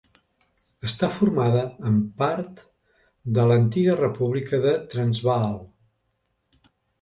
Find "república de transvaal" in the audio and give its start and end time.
4.01-5.55